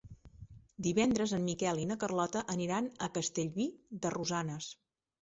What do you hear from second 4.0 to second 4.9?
de Rosanes.